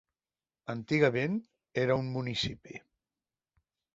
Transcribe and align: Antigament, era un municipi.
Antigament, 0.73 1.35
era 1.83 1.99
un 2.05 2.09
municipi. 2.15 2.79